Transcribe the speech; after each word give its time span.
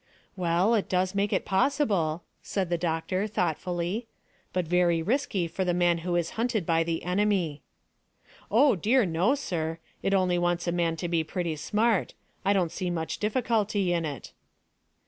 "Well, 0.35 0.73
it 0.73 0.89
does 0.89 1.13
make 1.13 1.31
it 1.31 1.45
possible," 1.45 2.23
said 2.41 2.71
the 2.71 2.77
doctor 2.79 3.27
thoughtfully, 3.27 4.07
"but 4.51 4.65
very 4.65 5.03
risky 5.03 5.47
for 5.47 5.63
the 5.63 5.75
man 5.75 5.99
who 5.99 6.15
is 6.15 6.31
hunted 6.41 6.65
by 6.65 6.81
the 6.83 7.03
enemy." 7.03 7.61
"Oh 8.49 8.75
dear 8.75 9.05
no, 9.05 9.35
sir. 9.35 9.77
It 10.01 10.15
only 10.15 10.39
wants 10.39 10.67
a 10.67 10.71
man 10.71 10.95
to 10.95 11.07
be 11.07 11.23
pretty 11.23 11.55
smart. 11.55 12.15
I 12.43 12.51
don't 12.51 12.71
see 12.71 12.89
much 12.89 13.19
difficulty 13.19 13.93
in 13.93 14.03
it." 14.05 14.31